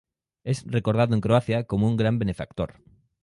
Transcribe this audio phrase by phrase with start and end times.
[0.43, 2.81] Es recordado en Croacia como un gran benefactor.